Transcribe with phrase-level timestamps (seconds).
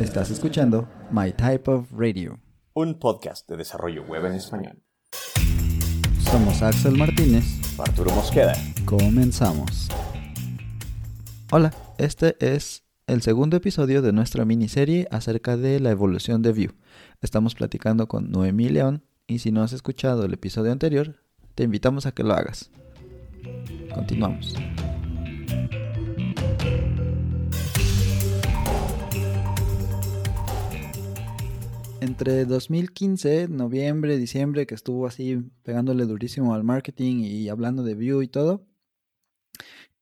[0.00, 2.40] Estás escuchando My Type of Radio,
[2.72, 4.82] un podcast de desarrollo web en español.
[6.20, 7.44] Somos Axel Martínez,
[7.78, 8.54] Arturo Mosqueda.
[8.86, 9.90] Comenzamos.
[11.52, 16.72] Hola, este es el segundo episodio de nuestra miniserie acerca de la evolución de Vue.
[17.20, 21.16] Estamos platicando con Noemí León y si no has escuchado el episodio anterior,
[21.54, 22.70] te invitamos a que lo hagas.
[23.94, 24.54] Continuamos.
[32.02, 38.24] Entre 2015, noviembre, diciembre, que estuvo así pegándole durísimo al marketing y hablando de Vue
[38.24, 38.66] y todo,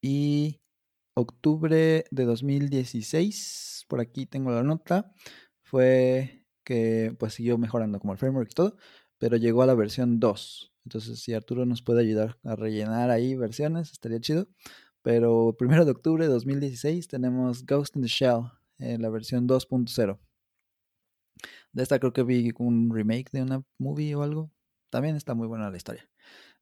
[0.00, 0.60] y
[1.14, 5.12] octubre de 2016, por aquí tengo la nota,
[5.62, 8.76] fue que pues siguió mejorando como el framework y todo,
[9.18, 10.72] pero llegó a la versión 2.
[10.84, 14.48] Entonces, si Arturo nos puede ayudar a rellenar ahí versiones, estaría chido.
[15.02, 18.42] Pero primero de octubre de 2016 tenemos Ghost in the Shell,
[18.78, 20.18] en la versión 2.0.
[21.80, 24.50] Esta creo que vi un remake de una movie o algo.
[24.90, 26.08] También está muy buena la historia.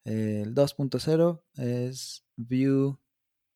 [0.04, 2.98] El 2.0 es View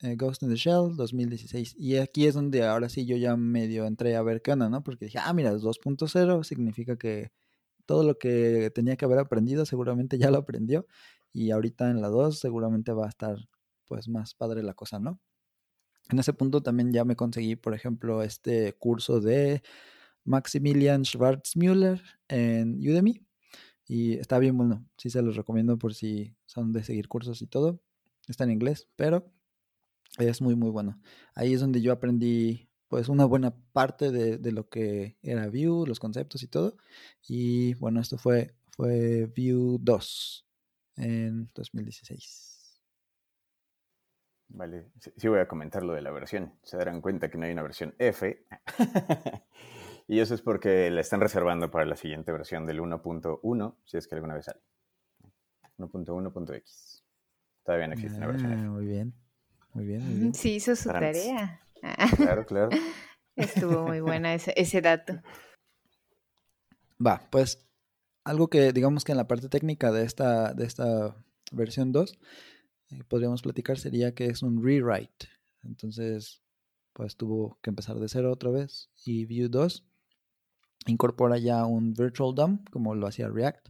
[0.01, 1.75] eh, Ghost in the Shell 2016.
[1.79, 4.83] Y aquí es donde ahora sí yo ya medio entré a ver qué onda, ¿no?
[4.83, 7.33] Porque dije, ah, mira, 2.0 significa que
[7.87, 10.87] todo lo que tenía que haber aprendido seguramente ya lo aprendió.
[11.33, 13.37] Y ahorita en la 2 seguramente va a estar
[13.87, 15.21] pues más padre la cosa, ¿no?
[16.11, 19.63] En ese punto también ya me conseguí, por ejemplo, este curso de
[20.25, 23.27] Maximilian Schwarzmüller en Udemy.
[23.87, 27.47] Y está bien bueno, sí se los recomiendo por si son de seguir cursos y
[27.47, 27.81] todo.
[28.29, 29.33] Está en inglés, pero
[30.19, 31.01] es muy, muy bueno.
[31.35, 36.01] Ahí es donde yo aprendí pues una buena parte de, lo que era Vue, los
[36.01, 36.77] conceptos y todo.
[37.27, 40.47] Y bueno, esto fue, fue Vue 2
[40.97, 42.81] en 2016.
[44.49, 46.53] Vale, sí, voy a comentar lo de la versión.
[46.65, 48.45] Se darán cuenta que no hay una versión F.
[50.11, 54.09] y eso es porque la están reservando para la siguiente versión del 1.1, si es
[54.09, 54.61] que alguna vez sale.
[55.79, 57.05] 1.1.x.
[57.65, 58.61] Todavía no existe una versión F.
[58.61, 59.15] Ah, muy bien.
[59.73, 60.35] Muy bien, muy bien.
[60.35, 61.61] Sí, hizo su tarea.
[62.17, 62.71] Claro, claro.
[63.37, 65.23] Estuvo muy buena ese, ese dato.
[67.07, 67.71] Va, pues
[68.25, 72.19] algo que digamos que en la parte técnica de esta, de esta versión 2
[72.91, 75.29] eh, podríamos platicar sería que es un rewrite.
[75.63, 76.43] Entonces,
[76.95, 78.91] pues tuvo que empezar de cero otra vez.
[79.05, 79.87] Y Vue 2
[80.87, 83.69] incorpora ya un Virtual DOM, como lo hacía React.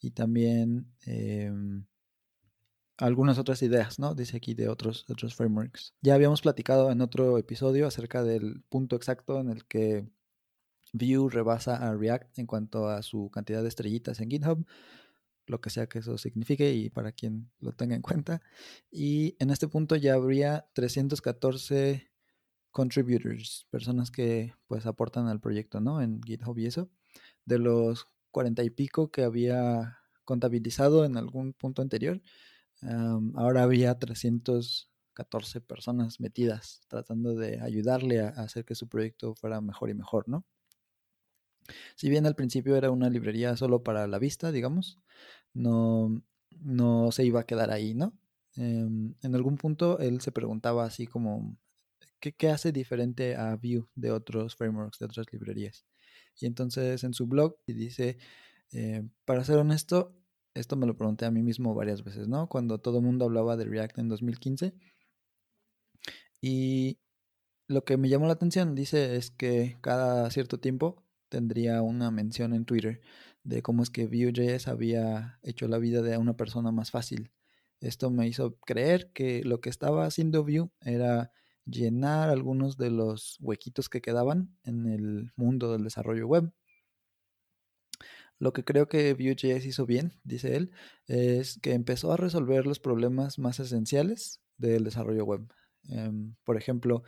[0.00, 1.86] Y también em,
[2.98, 4.14] algunas otras ideas, ¿no?
[4.14, 5.94] Dice aquí de otros, otros frameworks.
[6.02, 10.08] Ya habíamos platicado en otro episodio acerca del punto exacto en el que
[10.92, 14.66] Vue rebasa a React en cuanto a su cantidad de estrellitas en GitHub,
[15.46, 18.42] lo que sea que eso signifique y para quien lo tenga en cuenta.
[18.90, 22.07] Y en este punto ya habría 314
[22.78, 26.00] contributors, personas que pues aportan al proyecto, ¿no?
[26.00, 26.88] En GitHub y eso.
[27.44, 32.22] De los 40 y pico que había contabilizado en algún punto anterior,
[33.34, 39.90] ahora había 314 personas metidas tratando de ayudarle a, hacer que su proyecto fuera mejor
[39.90, 40.44] y mejor, ¿no?
[41.96, 45.00] Si bien al principio era una librería solo para la vista, digamos,
[45.52, 46.22] no,
[46.60, 48.12] no se iba a quedar ahí, ¿no?
[48.54, 51.58] Em, en algún punto él se preguntaba así como,
[52.20, 55.86] ¿qué, ¿qué, hace diferente a Vue de otros frameworks, de otras librerías?
[56.40, 58.18] Y entonces en su blog dice,
[58.72, 60.14] eh, para ser honesto,
[60.54, 62.48] esto me lo pregunté a mí mismo varias veces, ¿no?
[62.48, 64.74] Cuando todo el mundo hablaba de React en 2015.
[66.40, 66.98] Y
[67.68, 72.54] lo que me llamó la atención, dice, es que cada cierto tiempo tendría una mención
[72.54, 73.00] en Twitter
[73.44, 77.32] de cómo es que Vue.js había hecho la vida de una persona más fácil.
[77.80, 81.32] Esto me hizo creer que lo que estaba haciendo Vue era
[81.70, 86.52] llenar algunos de los huequitos que quedaban en el mundo del desarrollo web.
[88.38, 90.70] Lo que creo que Vue.js hizo bien, dice él,
[91.06, 95.52] es que empezó a resolver los problemas más esenciales del desarrollo web.
[95.88, 97.02] Em, por ejemplo,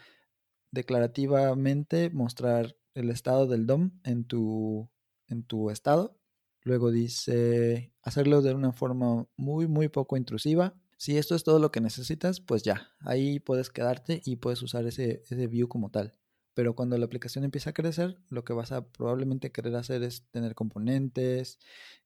[0.72, 4.90] declarativamente mostrar el estado del DOM en tu,
[5.28, 6.16] en tu estado.
[6.62, 10.74] Luego dice hacerlo de una forma muy, muy poco intrusiva.
[11.00, 14.86] Si esto es todo lo que necesitas, pues ya, ahí puedes quedarte y puedes usar
[14.86, 16.14] ese, ese view como tal
[16.54, 20.26] pero cuando la aplicación empieza a crecer, lo que vas a probablemente querer hacer es
[20.30, 21.58] tener componentes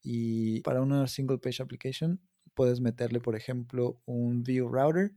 [0.02, 2.20] y para una single page application
[2.54, 5.12] puedes meterle, por ejemplo, un view router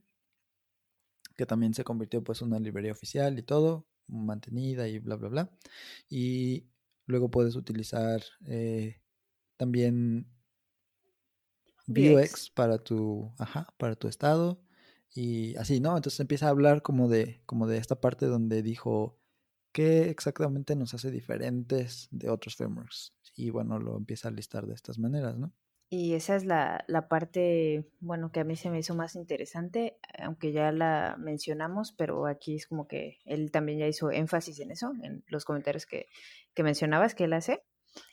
[1.36, 5.30] que también se convirtió pues en una librería oficial y todo, mantenida y bla, bla,
[5.30, 5.52] bla.
[6.10, 6.66] Y
[7.06, 9.02] luego puedes utilizar eh,
[9.58, 10.26] también
[11.88, 14.62] Vuex para tu, ajá, para tu estado
[15.14, 15.96] y así, ¿no?
[15.96, 19.18] Entonces empieza a hablar como de, como de esta parte donde dijo
[19.78, 23.14] ¿qué exactamente nos hace diferentes de otros frameworks?
[23.36, 25.54] Y bueno, lo empieza a listar de estas maneras, ¿no?
[25.88, 30.00] Y esa es la, la, parte, bueno, que a mí se me hizo más interesante,
[30.18, 34.72] aunque ya la mencionamos, pero aquí es como que él también ya hizo énfasis en
[34.72, 36.08] eso, en los comentarios que,
[36.56, 37.64] que mencionabas que él hace.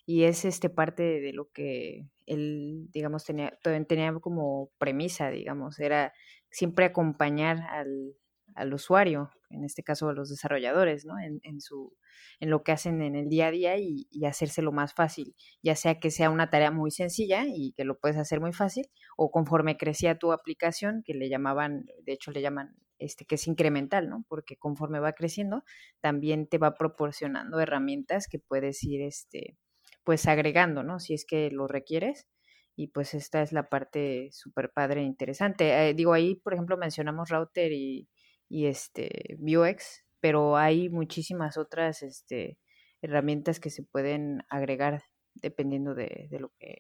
[0.07, 6.13] Y es este parte de lo que él, digamos, tenía, tenía como premisa, digamos, era
[6.51, 8.15] siempre acompañar al,
[8.55, 11.19] al usuario, en este caso a los desarrolladores, ¿no?
[11.19, 11.97] En, en, su,
[12.41, 15.77] en lo que hacen en el día a día y, y hacérselo más fácil, ya
[15.77, 18.87] sea que sea una tarea muy sencilla y que lo puedes hacer muy fácil,
[19.17, 23.47] o conforme crecía tu aplicación, que le llamaban, de hecho le llaman este, que es
[23.47, 24.25] incremental, ¿no?
[24.29, 25.65] Porque conforme va creciendo,
[26.01, 29.57] también te va proporcionando herramientas que puedes ir, este,
[30.05, 31.01] pues agregando, ¿no?
[31.01, 32.29] Si es que lo requieres.
[32.77, 35.89] Y pues esta es la parte súper padre e interesante.
[35.91, 38.09] Eh, digo, ahí, por ejemplo, mencionamos router y,
[38.51, 42.59] este Vuex, pero hay muchísimas otras este,
[43.03, 45.03] herramientas que se pueden agregar
[45.35, 46.79] dependiendo de, de, lo que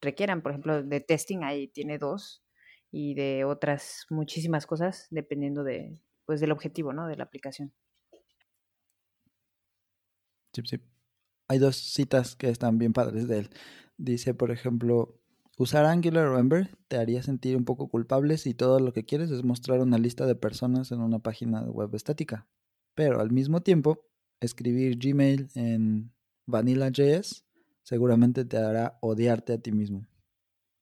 [0.00, 0.42] requieran.
[0.42, 2.42] Por ejemplo, de testing ahí tiene dos
[2.90, 7.06] y de otras muchísimas cosas dependiendo de pues del objetivo, ¿no?
[7.06, 7.72] De la aplicación.
[10.52, 10.80] Sí, sí.
[11.50, 13.50] Hay dos citas que están bien padres de él.
[13.98, 15.20] Dice, por ejemplo,
[15.58, 19.32] Usar Angular o Ember te haría sentir un poco culpable si todo lo que quieres
[19.32, 22.46] es mostrar una lista de personas en una página web estática.
[22.94, 24.06] Pero al mismo tiempo,
[24.38, 26.12] escribir Gmail en
[26.46, 27.44] Vanilla.js
[27.82, 30.06] seguramente te hará odiarte a ti mismo.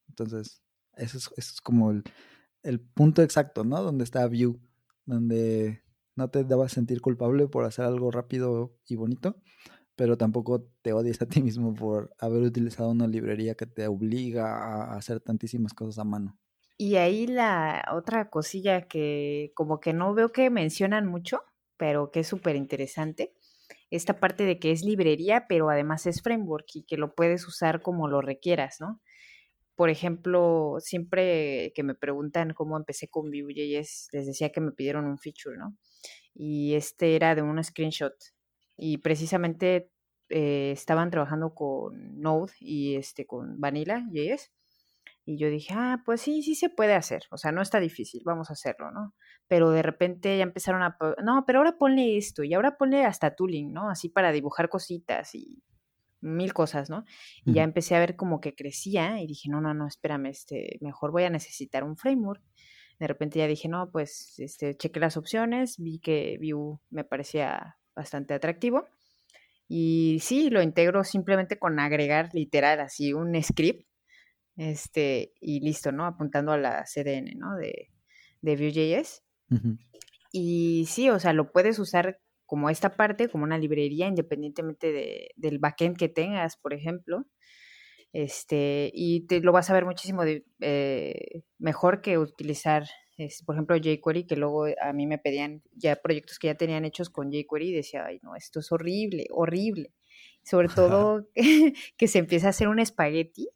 [0.06, 0.60] Entonces,
[0.98, 2.02] eso es, como el,
[2.62, 3.82] el, punto exacto, ¿no?
[3.82, 4.60] Donde está Vue,
[5.06, 5.82] donde
[6.14, 9.40] no te debas sentir culpable por hacer algo rápido y bonito,
[9.98, 14.46] pero tampoco te odies a ti mismo por haber utilizado una librería que te obliga
[14.46, 16.38] a hacer tantísimas cosas a mano.
[16.76, 21.42] Y ahí la otra cosilla que como que no veo que mencionan mucho,
[21.76, 23.34] pero que es súper interesante,
[23.90, 27.82] esta parte de que es librería, pero además es framework y que lo puedes usar
[27.82, 29.00] como lo requieras, ¿no?
[29.74, 35.06] Por ejemplo, siempre que me preguntan cómo empecé con Vue.js, les decía que me pidieron
[35.06, 35.76] un feature, ¿no?
[36.34, 38.14] Y este era de un screenshot
[38.78, 39.90] y precisamente
[40.30, 44.52] eh, estaban trabajando con Node y este con Vanilla JS.
[45.24, 47.24] Y yo dije, ah, pues sí, sí se puede hacer.
[47.30, 49.14] O sea, no está difícil, vamos a hacerlo, ¿no?
[49.46, 53.34] Pero de repente ya empezaron a, no, pero ahora ponle esto y ahora ponle hasta
[53.34, 53.90] tooling, ¿no?
[53.90, 55.62] Así para dibujar cositas y
[56.20, 57.04] mil cosas, ¿no?
[57.44, 60.78] Y ya empecé a ver como que crecía y dije, no, no, no, espérame, este,
[60.80, 62.42] mejor voy a necesitar un framework.
[62.98, 67.77] De repente ya dije, no, pues, este, chequé las opciones, vi que Vue me parecía
[67.98, 68.86] bastante atractivo.
[69.68, 73.86] Y sí, lo integro simplemente con agregar literal así un script
[74.56, 76.06] este, y listo, ¿no?
[76.06, 77.56] Apuntando a la CDN, ¿no?
[77.56, 77.90] De,
[78.40, 79.22] de Vue.js.
[80.32, 85.30] Y sí, o sea, lo puedes usar como esta parte, como una librería, independientemente de,
[85.36, 87.26] del backend que tengas, por ejemplo.
[88.12, 92.84] Este, y te lo vas a ver muchísimo de, eh, mejor que utilizar
[93.44, 97.10] por ejemplo, jQuery, que luego a mí me pedían ya proyectos que ya tenían hechos
[97.10, 99.92] con jQuery y decía, ay, no, esto es horrible, horrible.
[100.42, 101.28] Sobre todo
[101.96, 103.48] que se empieza a hacer un espagueti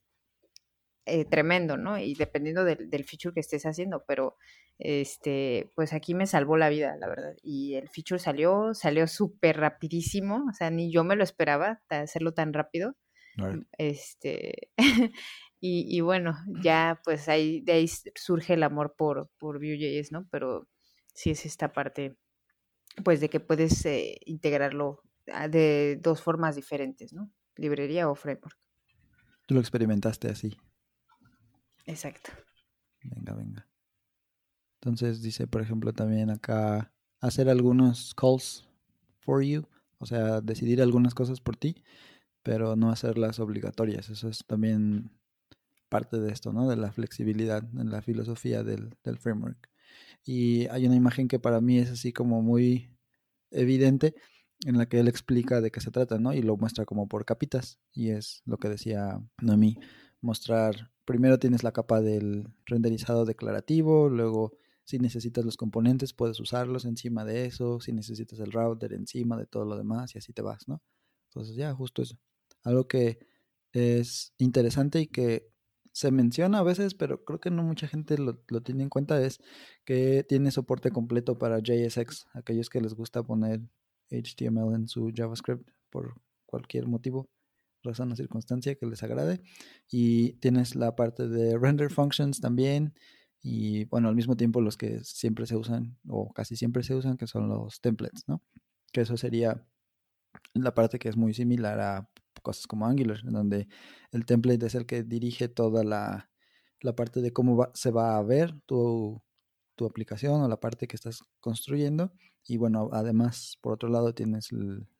[1.07, 1.99] eh, tremendo, ¿no?
[1.99, 4.37] Y dependiendo del, del, feature que estés haciendo, pero
[4.79, 7.35] este, pues aquí me salvó la vida, la verdad.
[7.43, 12.35] Y el feature salió, salió súper rapidísimo, o sea, ni yo me lo esperaba hacerlo
[12.35, 12.97] tan rápido.
[13.79, 14.71] Este,
[15.65, 20.27] Y, y, bueno, ya pues ahí, de ahí surge el amor por, por Vue.js, ¿no?
[20.29, 20.69] Pero
[21.15, 22.19] sí es esta parte,
[23.05, 27.31] pues de que puedes eh, integrarlo ah, de dos formas diferentes, ¿no?
[27.55, 28.59] Librería o framework.
[29.47, 30.57] Tú lo experimentaste así.
[31.87, 32.33] Exacto.
[33.05, 33.69] Venga, venga.
[34.81, 38.69] Entonces dice, por ejemplo, también acá hacer algunos calls
[39.21, 41.85] for you, o sea, decidir algunas cosas por ti,
[42.43, 44.11] pero no hacerlas obligatorias.
[44.11, 45.13] Eso es también
[45.93, 46.71] parte de esto, ¿no?
[46.71, 49.69] De la flexibilidad en la filosofía del, framework.
[50.25, 52.97] Y hay una imagen que para mí es así como muy
[53.51, 54.15] evidente
[54.65, 56.33] en la que él explica de qué se trata, ¿no?
[56.33, 57.79] Y lo muestra como por capitas.
[57.93, 59.77] Y es lo que decía Noemi,
[60.23, 66.87] mostrar, primero tienes la capa del renderizado declarativo, luego si necesitas los componentes puedes usarlos
[66.87, 70.41] encima de eso, si necesitas el router encima de todo lo demás y así te
[70.41, 70.83] vas, ¿no?
[71.29, 72.17] Entonces ya, justo eso.
[72.63, 73.19] Algo que
[73.73, 75.52] es interesante y que
[75.93, 79.41] se menciona a veces, pero creo que no mucha gente lo, tiene en cuenta, es
[79.85, 83.61] que tiene soporte completo para JSX, aquellos que les gusta poner
[84.11, 87.29] HTML en su JavaScript por cualquier motivo,
[87.83, 89.43] razón o circunstancia que les agrade.
[89.91, 92.95] Y tienes la parte de render functions también.
[93.43, 97.17] Y bueno, al mismo tiempo los que siempre se usan, o casi siempre se usan,
[97.17, 98.43] que son los templates, ¿no?
[98.93, 99.67] Que eso sería
[100.55, 102.09] la parte que es muy similar a
[102.43, 103.69] cosas como Angular, en donde
[104.11, 106.31] el template es el que dirige toda la,
[106.81, 109.23] la parte de cómo va, se va a ver tu,
[109.77, 112.13] tu, aplicación o la parte que estás construyendo.
[112.45, 114.51] Y bueno, además, por otro lado, tienes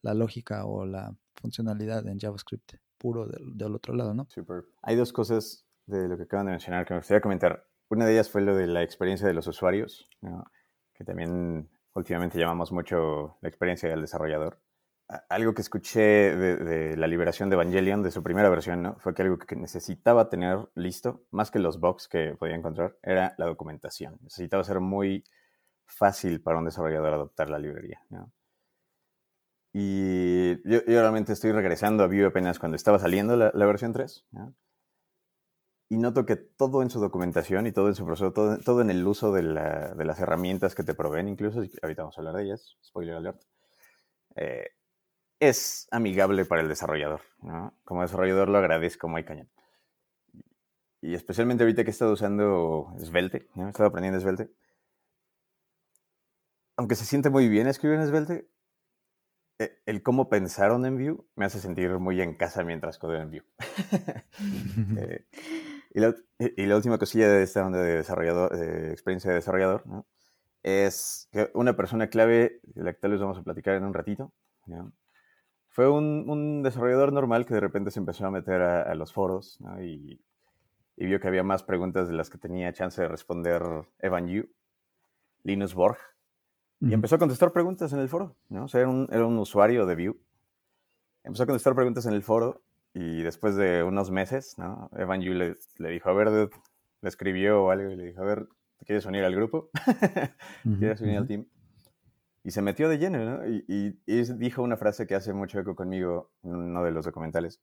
[0.01, 4.25] la lógica o la funcionalidad en JavaScript puro del, del otro lado, ¿no?
[4.29, 4.63] Super.
[4.81, 7.67] Hay dos cosas de lo que acaban de mencionar que me gustaría comentar.
[7.89, 10.09] Una de ellas fue lo de la experiencia de los usuarios,
[10.93, 14.59] que también últimamente llamamos mucho la experiencia del desarrollador.
[15.29, 18.95] Algo que escuché de, la liberación de Evangelion, de su primera versión, ¿no?
[18.99, 23.35] fue que algo que necesitaba tener listo, más que los bugs que podía encontrar, era
[23.37, 24.17] la documentación.
[24.21, 25.23] Necesitaba ser muy
[25.85, 28.01] fácil para un desarrollador adoptar la librería.
[29.73, 34.25] Y yo, realmente estoy regresando a Vue apenas cuando estaba saliendo la, versión 3.
[35.89, 39.05] Y noto que todo en su documentación y todo en su proceso, todo, en el
[39.05, 43.15] uso de, las herramientas que te proveen, incluso, ahorita vamos a hablar de ellas, spoiler
[43.15, 43.41] alert,
[44.35, 44.69] eh,
[45.39, 47.21] es amigable para el desarrollador.
[47.83, 49.49] Como desarrollador lo agradezco muy cañón.
[51.01, 54.49] Y especialmente ahorita que he estado usando Svelte, he estado aprendiendo Svelte.
[56.77, 58.49] Aunque se siente muy bien escribir en Svelte,
[59.59, 63.31] e, el cómo pensaron en Vue me hace sentir muy en casa mientras codeo en
[63.31, 63.43] Vue.
[65.93, 66.07] Eh,
[66.57, 69.83] y, la, última cosilla de esta onda de desarrollador, de experiencia de desarrollador,
[70.63, 73.93] es que una persona clave, de la que tal vez vamos a platicar en un
[73.93, 74.33] ratito,
[75.73, 80.21] fue un, desarrollador normal que de repente se empezó a meter a, los foros y,
[80.95, 83.61] vio que había más preguntas de las que tenía chance de responder
[83.99, 84.47] Evan Yu,
[85.43, 85.97] Linus Borg,
[86.79, 88.65] y empezó a contestar preguntas en el foro, ¿no?
[88.65, 90.17] O sea, era un, era un usuario de Vue.
[91.23, 92.61] Empezó a contestar preguntas en el foro
[92.93, 94.89] y después de unos meses, ¿no?
[94.95, 98.25] Evan Yu le, le dijo, a ver, le escribió o algo y le dijo, a
[98.25, 99.69] ver, ¿te quieres unir al grupo?
[100.77, 101.45] ¿Quieres unir al team?
[102.43, 103.47] Y se metió de lleno, ¿no?
[103.47, 107.61] Y, y, dijo una frase que hace mucho eco conmigo en uno de los documentales.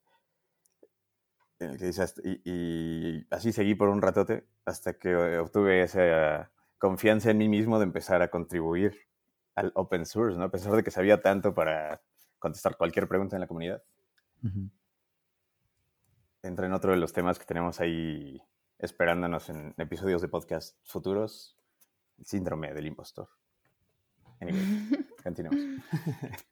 [1.59, 6.51] En el que dice, y, y, así seguí por un ratote hasta que obtuve esa
[6.79, 8.97] confianza en mí mismo de empezar a contribuir
[9.55, 10.45] al open source, ¿no?
[10.45, 12.01] A pesar de que sabía tanto para
[12.39, 13.83] contestar cualquier pregunta en la comunidad.
[16.43, 18.43] Entra en otro de los temas que tenemos ahí
[18.79, 21.59] esperándonos en episodios de podcast futuros,
[22.19, 23.29] el síndrome del impostor.
[24.41, 24.61] Anyway,
[25.23, 25.61] continuamos.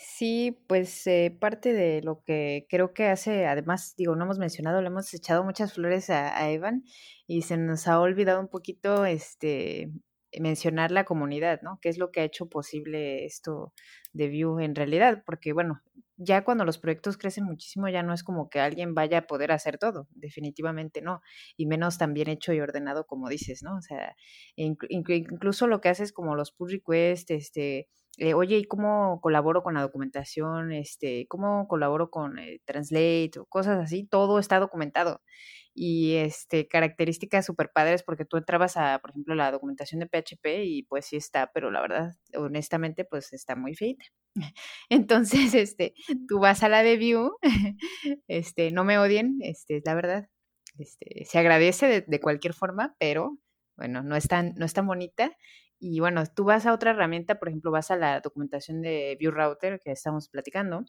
[0.00, 4.80] Sí, pues eh, parte de lo que creo que hace, además, digo, no hemos mencionado,
[4.80, 6.84] le hemos echado muchas flores a, a Evan
[7.26, 9.90] y se nos ha olvidado un poquito este
[10.38, 11.78] mencionar la comunidad, ¿no?
[11.82, 13.72] ¿Qué es lo que ha hecho posible esto
[14.12, 15.22] de Vue en realidad?
[15.26, 15.82] Porque, bueno,
[16.18, 19.52] ya cuando los proyectos crecen muchísimo, ya no es como que alguien vaya a poder
[19.52, 21.22] hacer todo, definitivamente no,
[21.56, 23.76] y menos tan bien hecho y ordenado como dices, ¿no?
[23.76, 24.14] O sea,
[24.56, 29.74] incluso lo que haces como los pull requests, este, eh, oye, ¿y cómo colaboro con
[29.74, 30.72] la documentación?
[30.72, 34.04] Este, ¿cómo colaboro con eh, Translate o cosas así?
[34.06, 35.22] Todo está documentado
[35.80, 40.64] y este, características súper padres porque tú entrabas a, por ejemplo, la documentación de PHP
[40.64, 44.04] y pues sí está, pero la verdad, honestamente, pues está muy feita.
[44.88, 45.94] Entonces, este,
[46.26, 47.36] tú vas a la de View,
[48.26, 50.28] este, no me odien, este, es la verdad,
[50.78, 53.38] este, se agradece de, cualquier forma, pero
[53.76, 55.30] bueno, no es tan, no es tan bonita.
[55.78, 59.30] Y bueno, tú vas a otra herramienta, por ejemplo, vas a la documentación de View
[59.30, 60.84] Router que estamos platicando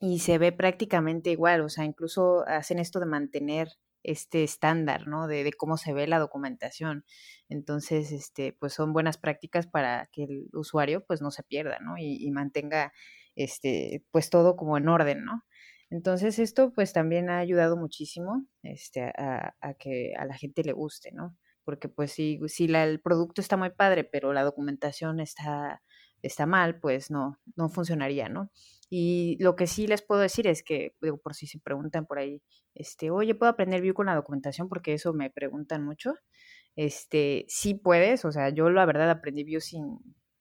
[0.00, 3.68] y se ve prácticamente igual, o sea, incluso hacen esto de mantener
[4.02, 5.26] este estándar, ¿no?
[5.26, 7.04] De, de, cómo se ve la documentación.
[7.48, 11.94] Entonces, este, pues son buenas prácticas para que el usuario, pues, no se pierda, ¿no?
[11.98, 12.92] Y, mantenga,
[13.36, 15.44] este, pues, todo como en orden, ¿no?
[15.90, 21.12] Entonces, esto, pues, también ha ayudado muchísimo, este, a, que a la gente le guste,
[21.12, 21.36] ¿no?
[21.64, 25.82] Porque, pues, si, si la, el producto está muy padre, pero la documentación está,
[26.22, 28.50] está mal, pues, no, no funcionaría, ¿no?
[28.90, 32.42] Y lo que sí les puedo decir es que, por si se preguntan por ahí,
[32.74, 34.68] este, oye, ¿puedo aprender Vue con la documentación?
[34.68, 36.14] Porque eso me preguntan mucho.
[36.76, 39.98] Este, sí puedes, o sea, yo la verdad aprendí Vue sin,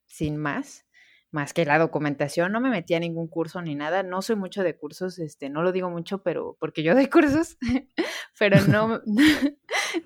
[0.08, 0.88] sin más,
[1.32, 2.52] más que la documentación.
[2.52, 4.04] No me metí a ningún curso ni nada.
[4.04, 7.58] No soy mucho de cursos, este, no lo digo mucho, pero porque yo doy cursos,
[8.40, 9.02] pero no,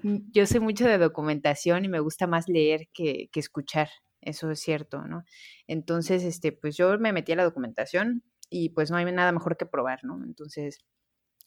[0.04, 3.90] yo sé mucho de documentación y me gusta más leer que, que escuchar.
[4.26, 5.24] Eso es cierto, ¿no?
[5.68, 9.58] Entonces, este, pues yo me metí a la documentación, y pues no hay nada mejor
[9.58, 10.24] que probar, ¿no?
[10.24, 10.86] Entonces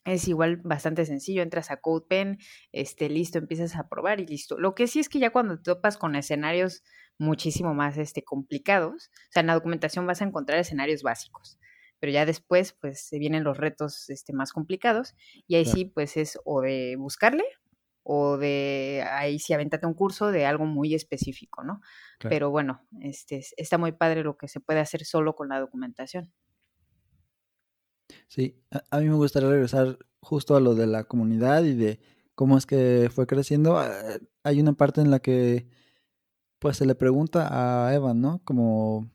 [0.04, 2.38] es igual bastante sencillo, entras a CodePen,
[2.73, 4.59] este, listo, empiezas a probar y listo.
[4.59, 6.83] Lo que sí es que ya cuando te topas con escenarios
[7.18, 11.59] muchísimo más este, complicados, o sea, en la documentación vas a encontrar escenarios básicos,
[12.00, 15.14] pero ya después pues se vienen los retos este, más complicados
[15.47, 17.45] y ahí sí pues es o de buscarle
[18.09, 21.81] o de ahí sí avéntate un curso de algo muy específico, ¿no?
[22.21, 26.33] Pero bueno, este, está muy padre lo que se puede hacer solo con la documentación.
[28.29, 31.99] Sí, a, mí me gustaría regresar justo a lo de la comunidad y de
[32.37, 33.77] cómo es que fue creciendo.
[33.77, 33.91] Ah,
[34.45, 35.69] hay una parte en la que
[36.61, 38.41] pues se le pregunta a Evan, ¿no?
[38.45, 39.11] Como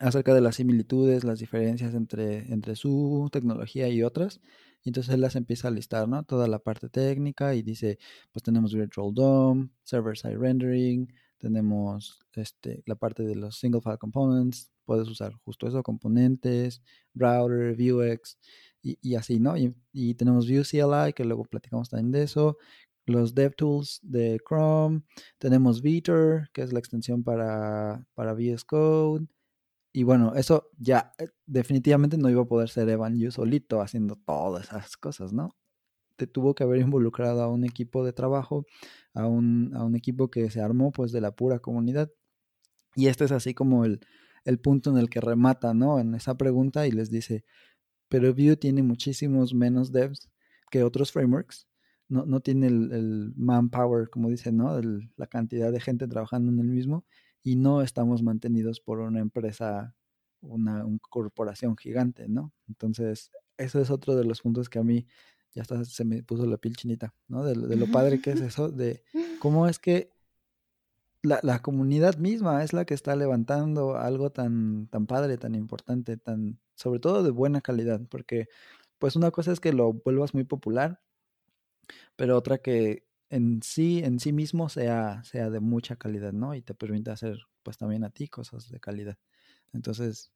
[0.00, 4.40] acerca de las similitudes, las diferencias entre, entre su tecnología y otras.
[4.84, 6.24] Y entonces él las empieza a listar, ¿no?
[6.24, 7.98] Toda la parte técnica y dice,
[8.32, 14.72] pues tenemos Virtual DOM, Server-Side Rendering, tenemos este, la parte de los Single File Components,
[14.84, 16.82] puedes usar justo eso, componentes,
[17.14, 18.38] router, Vuex
[18.82, 19.56] y, y así, ¿no?
[19.56, 22.58] Y, y tenemos Vue CLI, que luego platicamos también de eso,
[23.06, 25.02] los DevTools de Chrome,
[25.38, 29.26] tenemos Vitor, que es la extensión para, para VS Code,
[29.92, 34.16] y bueno, eso ya eh, definitivamente no iba a poder ser Evan yo solito haciendo
[34.16, 35.50] todas esas cosas, ¿no?
[36.16, 38.66] Te tuvo que haber involucrado a un equipo de trabajo,
[39.14, 42.10] a un, a un equipo que se armó pues de la pura comunidad.
[42.94, 44.00] Y este es así como el,
[44.44, 45.98] el punto en el que remata, ¿no?
[45.98, 47.44] En esa pregunta y les dice,
[48.08, 50.30] pero Vue tiene muchísimos menos devs
[50.70, 51.68] que otros frameworks.
[52.08, 54.78] No, no tiene el, el manpower, como dicen, ¿no?
[55.16, 57.06] la cantidad de gente trabajando en el mismo
[57.42, 59.94] y no estamos mantenidos por una empresa,
[60.40, 62.52] una, corporación gigante, ¿no?
[62.68, 65.06] Entonces, ese es otro de los puntos que a mí
[65.52, 67.44] ya hasta se me puso la piel chinita, ¿no?
[67.44, 69.02] De, lo padre que es eso, de
[69.40, 70.12] cómo es que
[71.22, 76.16] la, la, comunidad misma es la que está levantando algo tan, tan padre, tan importante,
[76.16, 78.48] tan, sobre todo de buena calidad, porque
[78.98, 81.00] pues una cosa es que lo vuelvas muy popular,
[82.16, 86.54] pero otra que en sí, en sí mismo sea, sea de mucha calidad, ¿no?
[86.54, 89.18] Y te permite hacer, pues también a ti cosas de calidad.
[89.72, 90.32] Entonces,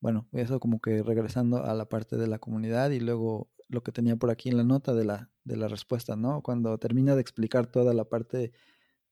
[0.00, 3.92] bueno, eso como que regresando a la parte de la comunidad y luego lo que
[3.92, 6.42] tenía por aquí en la nota de la, de la respuesta, ¿no?
[6.42, 8.52] Cuando termina de explicar toda la parte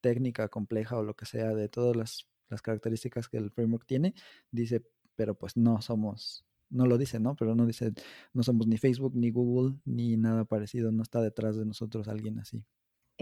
[0.00, 4.14] técnica, compleja o lo que sea de todas las, las características que el framework tiene,
[4.52, 4.84] dice,
[5.16, 7.36] pero pues no somos, no lo dice, ¿no?
[7.36, 7.92] Pero no dice,
[8.34, 12.38] no somos ni Facebook, ni Google, ni nada parecido, no está detrás de nosotros alguien
[12.38, 12.64] así.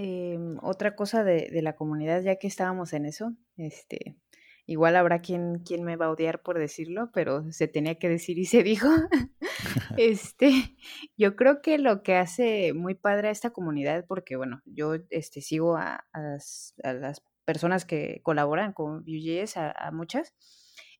[0.02, 4.16] Em, otra cosa de, de, la comunidad, ya que estábamos en eso, este,
[4.64, 8.38] igual habrá quien, quien me va a odiar por decirlo, pero se tenía que decir
[8.38, 8.88] y se dijo.
[9.98, 10.74] este,
[11.18, 15.42] yo creo que lo que hace muy padre a esta comunidad, porque bueno, yo este,
[15.42, 20.34] sigo a, a, las, a las, personas que colaboran con Vue.js, a, a muchas,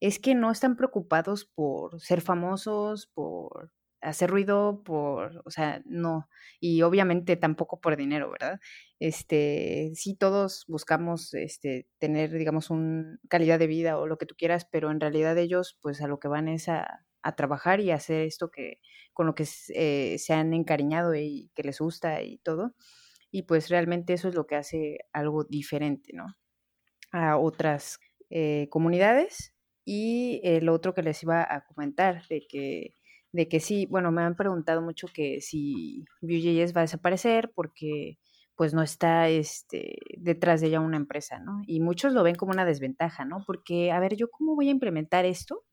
[0.00, 6.28] es que no están preocupados por ser famosos, por hacer ruido por, o sea, no,
[6.60, 8.60] y obviamente tampoco por dinero, ¿verdad?
[8.98, 14.34] Este, sí todos buscamos este tener, digamos, una calidad de vida o lo que tú
[14.36, 17.90] quieras, pero en realidad ellos pues a lo que van es a, a trabajar y
[17.90, 18.80] hacer esto que
[19.12, 22.74] con lo que eh, se han encariñado y que les gusta y todo.
[23.30, 26.36] Y pues realmente eso es lo que hace algo diferente, ¿no?
[27.12, 27.98] A otras
[28.30, 29.54] eh, comunidades.
[29.84, 32.94] Y el otro que les iba a comentar, de que
[33.32, 38.18] de que sí, bueno, me han preguntado mucho que si Vue.js va a desaparecer porque
[38.56, 41.62] pues no está este, detrás de ella una empresa, ¿no?
[41.66, 43.42] Y muchos lo ven como una desventaja, ¿no?
[43.46, 45.64] Porque, a ver, ¿yo cómo voy a implementar esto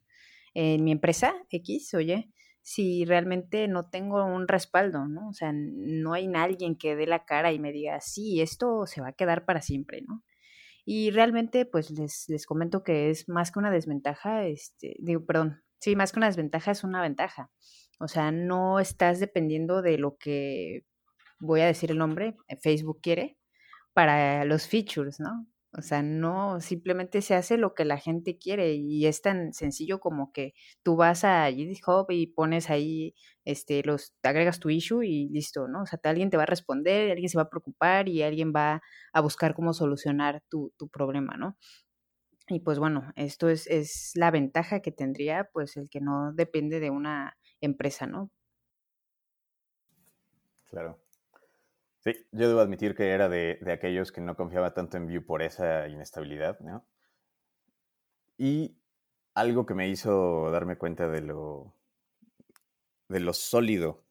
[0.53, 2.31] en mi empresa X, oye?
[2.61, 5.27] Si realmente no tengo un respaldo, ¿no?
[5.27, 9.01] O sea, no hay nadie que dé la cara y me diga, sí, esto se
[9.01, 10.23] va a quedar para siempre, ¿no?
[10.85, 15.61] Y realmente, pues les, les comento que es más que una desventaja, este, digo, perdón,
[15.79, 17.51] Sí, más que una desventaja es una ventaja.
[17.99, 20.83] O sea, no estás dependiendo de lo que,
[21.39, 23.37] voy a decir el nombre, eh, Facebook quiere
[23.93, 25.47] para los features, ¿no?
[25.73, 29.99] O sea, no, simplemente se hace lo que la gente quiere y es tan sencillo
[29.99, 33.13] como que tú vas a GitHub y pones ahí,
[33.45, 35.83] este, los, agregas tu issue y listo, ¿no?
[35.83, 38.81] O sea, alguien te va a responder, alguien se va a preocupar y alguien va
[39.13, 41.57] a buscar cómo solucionar tu, tu problema, ¿no?
[42.49, 46.79] Y pues bueno, esto es, es la ventaja que tendría pues el que no depende
[46.79, 48.31] de una empresa, ¿no?
[50.69, 50.99] Claro.
[51.99, 55.21] Sí, yo debo admitir que era de, de, aquellos que no confiaba tanto en Vue
[55.21, 56.85] por esa inestabilidad, ¿no?
[58.37, 58.77] Y
[59.33, 61.73] algo que me hizo darme cuenta de lo,
[63.09, 64.03] de lo sólido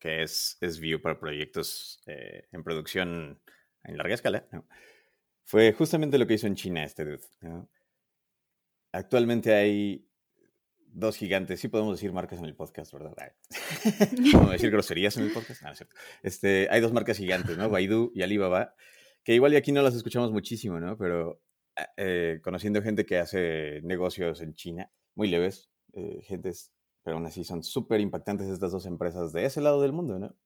[0.00, 3.40] que es, es Vue para proyectos eh, en producción
[3.84, 4.64] en larga escala, ¿no?
[5.44, 7.68] fue justamente lo que hizo en China este dude, ¿no?
[8.92, 10.06] Actualmente hay
[10.92, 13.14] dos gigantes, sí podemos decir marcas en el podcast, ¿verdad?
[14.32, 15.62] ¿Podemos decir groserías en el podcast?
[15.62, 15.96] No, es cierto.
[16.22, 17.70] Este, hay dos marcas gigantes, ¿no?
[17.70, 18.74] Baidu y Alibaba,
[19.22, 20.96] que igual y aquí no las escuchamos muchísimo, ¿no?
[20.96, 21.40] Pero
[21.76, 26.72] ah, eh, conociendo gente que hace negocios en China, muy leves, eh, gentes,
[27.02, 30.36] pero aún así son súper impactantes estas dos empresas de ese lado del mundo, ¿no?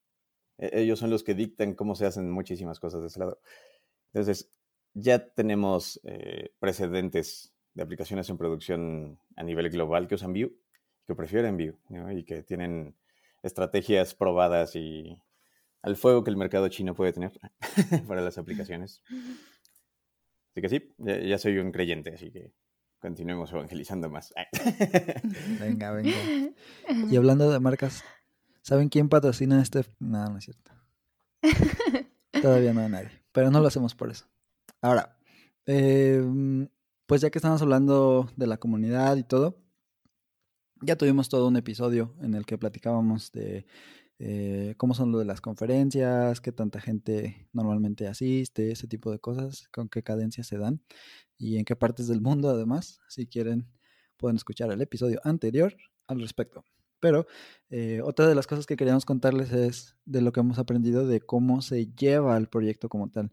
[0.59, 3.41] e, ellos son los que dictan cómo se hacen muchísimas cosas de ese lado.
[4.13, 4.51] Entonces,
[4.95, 10.53] ya tenemos eh, precedentes de aplicaciones en producción a nivel global que usan Vue,
[11.07, 11.77] que prefieren Vue,
[12.15, 12.95] y que tienen
[13.43, 15.19] estrategias probadas y
[15.83, 17.39] al fuego que el mercado chino puede tener
[18.09, 19.03] para las aplicaciones.
[20.51, 22.53] Así que sí, ya, soy un creyente, así que
[23.01, 24.33] continuemos evangelizando más.
[25.61, 26.17] venga, venga.
[27.11, 28.05] Y hablando de marcas,
[28.63, 29.85] ¿saben quién patrocina este?
[29.99, 30.73] No, no es cierto.
[32.41, 34.27] Todavía no hay nadie, pero no lo hacemos por eso.
[34.81, 35.19] Ahora,
[35.67, 36.69] em,
[37.07, 39.59] pues ya que estamos hablando de la comunidad y todo,
[40.81, 43.67] ya tuvimos todo un episodio en el que platicábamos de
[44.19, 49.19] eh, cómo son lo de las conferencias, qué tanta gente normalmente asiste, ese tipo de
[49.19, 50.81] cosas, con qué cadencia se dan
[51.37, 53.01] y en qué partes del mundo además.
[53.09, 53.67] Si quieren,
[54.17, 56.65] pueden escuchar el episodio anterior al respecto.
[57.01, 57.27] Pero
[57.71, 61.21] eh, otra de las cosas que queríamos contarles es de lo que hemos aprendido de
[61.21, 63.31] cómo se lleva el proyecto como tal.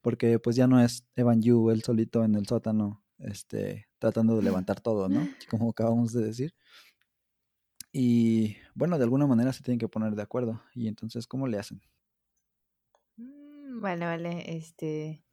[0.00, 4.42] Porque pues ya no es Evan Yu, él solito en el sótano, este, tratando de
[4.64, 5.20] levantar todo, ¿no?
[5.50, 6.54] Como acabamos de decir.
[7.92, 10.62] Y bueno, de alguna manera se tienen que poner de acuerdo.
[10.74, 11.80] Y entonces, ¿cómo le hacen?
[13.16, 14.56] Mm, vale, vale.
[14.56, 15.24] Este,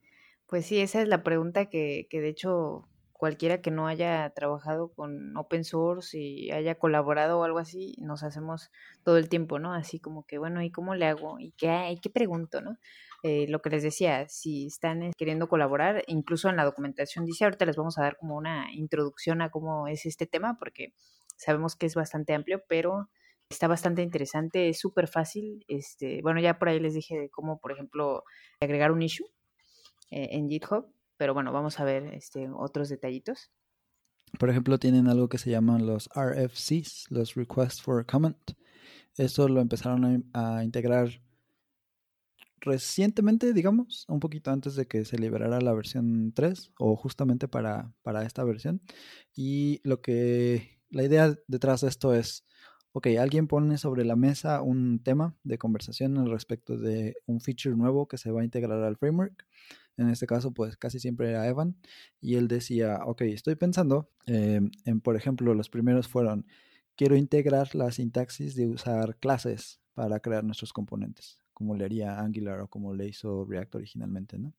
[0.47, 4.89] pues sí, esa es la pregunta que, que de hecho cualquiera que no haya trabajado
[4.89, 8.71] con open source y haya colaborado o algo así, nos hacemos
[9.04, 9.73] todo el tiempo, ¿no?
[9.73, 11.39] Así como que, bueno, ¿y cómo le hago?
[11.39, 12.78] ¿Y qué, ¿y qué pregunto, no?
[13.27, 17.65] Eh, lo que les decía, si están queriendo colaborar, incluso en la documentación dice, ahorita
[17.65, 20.93] les vamos a dar como una introducción a cómo es este tema, porque
[21.35, 23.09] sabemos que es bastante amplio, pero
[23.49, 25.65] está bastante interesante, es súper fácil.
[25.67, 28.25] Este, bueno, ya por ahí les dije de cómo, por ejemplo,
[28.59, 29.25] agregar un issue
[30.11, 30.85] eh, en GitHub,
[31.17, 33.49] pero bueno, vamos a ver este, otros detallitos.
[34.38, 38.51] Por ejemplo, tienen algo que se llaman los RFCs, los Requests for Comment.
[39.17, 41.25] Eso lo empezaron a integrar
[42.59, 47.93] recientemente, digamos, un poquito antes de que se liberara la versión 3 o justamente para,
[48.01, 48.81] para esta versión.
[49.35, 52.45] Y lo que la idea detrás de esto es,
[52.93, 57.75] ok, alguien pone sobre la mesa un tema de conversación al respecto de un feature
[57.75, 59.45] nuevo que se va a integrar al framework.
[59.97, 61.75] En este caso, pues casi siempre era Evan.
[62.21, 66.45] Y él decía, ok, estoy pensando eh, en, por ejemplo, los primeros fueron,
[66.95, 72.59] quiero integrar la sintaxis de usar clases para crear nuestros componentes, como le haría Angular
[72.59, 74.53] o como le hizo React originalmente, ¿no?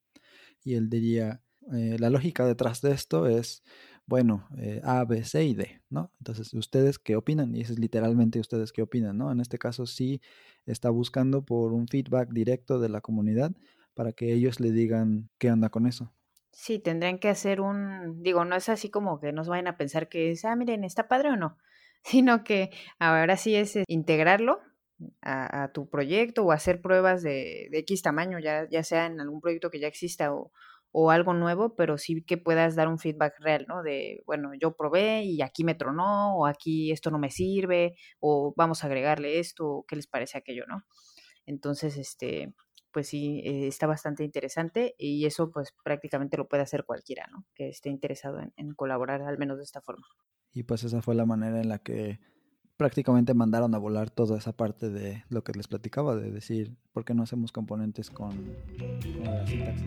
[0.65, 3.63] Y él diría, eh, la lógica detrás de esto es,
[4.07, 6.11] bueno, eh, A, B, C y D, ¿no?
[6.19, 7.55] Entonces, ¿ustedes qué opinan?
[7.55, 9.31] Y eso es literalmente ustedes qué opinan, ¿no?
[9.31, 10.21] En este caso sí
[10.65, 13.53] está buscando por un feedback directo de la comunidad
[13.95, 16.13] para que ellos le digan qué anda con eso.
[16.53, 20.09] Sí, tendrían que hacer un, digo, no es así como que nos vayan a pensar
[20.09, 21.59] que es, ah, miren, está padre o no,
[22.03, 23.85] sino que ahora sí es eh,
[25.23, 29.41] a, tu proyecto o hacer pruebas de, de, X tamaño, ya, ya sea en algún
[29.41, 30.53] proyecto que ya exista o,
[30.99, 33.83] o algo nuevo, pero sí que puedas dar un feedback real, ¿no?
[33.83, 38.55] De, bueno, yo probé y aquí me tronó, o aquí esto no me sirve, o
[38.57, 40.85] vamos a agregarle esto, o qué les parece aquello, ¿no?
[41.45, 42.55] Entonces, este,
[42.93, 47.45] pues sí, eh, está bastante interesante y eso pues prácticamente lo puede hacer cualquiera, ¿no?
[47.55, 50.07] Que esté interesado en colaborar al menos de esta forma.
[50.53, 52.21] Y pues esa fue la manera en la que
[52.77, 57.05] prácticamente mandaron a volar toda esa parte de lo que les platicaba, de decir, ¿por
[57.05, 58.55] qué no hacemos componentes con,
[59.25, 59.87] la sintaxis?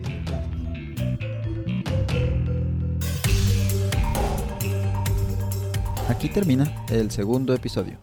[6.08, 7.98] Aquí termina el segundo episodio.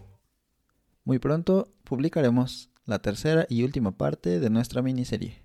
[1.04, 5.42] Muy pronto publicaremos la tercera y última parte de nuestra miniserie.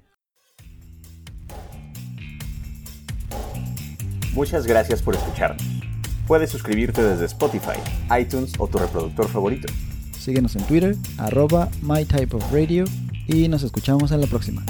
[4.33, 5.72] Muchas gracias por escucharnos.
[6.27, 7.79] Puedes suscribirte desde Spotify,
[8.19, 9.67] iTunes o tu reproductor favorito.
[10.17, 12.85] Síguenos en Twitter, arroba mytypeofradio
[13.27, 14.63] y nos escuchamos en la próxima.